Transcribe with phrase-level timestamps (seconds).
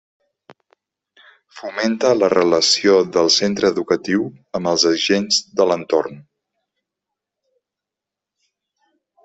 [1.57, 4.25] Fomenta la relació del centre educatiu
[4.61, 6.19] amb els agents de l'entorn.